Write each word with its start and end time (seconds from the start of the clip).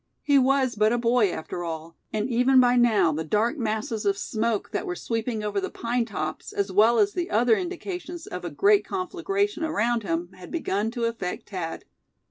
He 0.23 0.39
was 0.39 0.73
but 0.73 0.91
a 0.91 0.97
boy, 0.97 1.29
after 1.31 1.63
all; 1.63 1.95
and 2.11 2.27
even 2.27 2.59
by 2.59 2.75
now 2.75 3.11
the 3.11 3.23
dark 3.23 3.59
masses 3.59 4.03
of 4.03 4.17
smoke 4.17 4.71
that 4.71 4.87
were 4.87 4.95
sweeping 4.95 5.43
over 5.43 5.61
the 5.61 5.69
pine 5.69 6.05
tops, 6.05 6.51
as 6.51 6.71
well 6.71 6.97
as 6.97 7.13
the 7.13 7.29
other 7.29 7.55
indications 7.55 8.25
of 8.25 8.43
a 8.43 8.49
great 8.49 8.83
conflagration 8.83 9.63
around 9.63 10.01
him, 10.01 10.31
had 10.33 10.49
begun 10.49 10.89
to 10.89 11.05
affect 11.05 11.51
Thad. 11.51 11.85